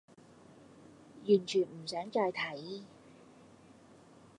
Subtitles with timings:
[1.27, 2.81] 完全唔想再睇